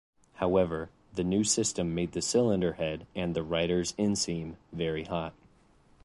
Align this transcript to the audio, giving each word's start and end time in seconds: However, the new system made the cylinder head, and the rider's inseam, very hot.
However, 0.37 0.89
the 1.13 1.23
new 1.23 1.43
system 1.43 1.93
made 1.93 2.13
the 2.13 2.23
cylinder 2.23 2.73
head, 2.73 3.05
and 3.13 3.35
the 3.35 3.43
rider's 3.43 3.93
inseam, 3.99 4.55
very 4.73 5.03
hot. 5.03 5.35